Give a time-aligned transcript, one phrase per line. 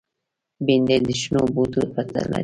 [0.65, 2.39] بېنډۍ د شنو بوټو پته لري